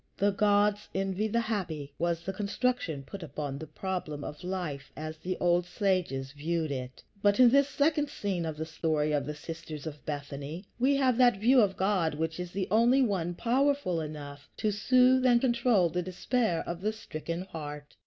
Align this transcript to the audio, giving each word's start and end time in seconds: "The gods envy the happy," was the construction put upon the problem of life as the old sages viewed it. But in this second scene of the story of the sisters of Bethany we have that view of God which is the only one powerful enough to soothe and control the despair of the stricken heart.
"The 0.17 0.31
gods 0.31 0.89
envy 0.95 1.27
the 1.27 1.41
happy," 1.41 1.93
was 1.99 2.23
the 2.23 2.33
construction 2.33 3.03
put 3.03 3.21
upon 3.21 3.59
the 3.59 3.67
problem 3.67 4.23
of 4.23 4.43
life 4.43 4.91
as 4.97 5.19
the 5.19 5.37
old 5.39 5.67
sages 5.67 6.31
viewed 6.31 6.71
it. 6.71 7.03
But 7.21 7.39
in 7.39 7.51
this 7.51 7.69
second 7.69 8.09
scene 8.09 8.43
of 8.43 8.57
the 8.57 8.65
story 8.65 9.11
of 9.11 9.27
the 9.27 9.35
sisters 9.35 9.85
of 9.85 10.03
Bethany 10.03 10.65
we 10.79 10.95
have 10.95 11.17
that 11.17 11.37
view 11.37 11.61
of 11.61 11.77
God 11.77 12.15
which 12.15 12.39
is 12.39 12.51
the 12.51 12.67
only 12.71 13.03
one 13.03 13.35
powerful 13.35 14.01
enough 14.01 14.49
to 14.57 14.71
soothe 14.71 15.23
and 15.23 15.39
control 15.39 15.87
the 15.87 16.01
despair 16.01 16.63
of 16.67 16.81
the 16.81 16.93
stricken 16.93 17.43
heart. 17.43 17.95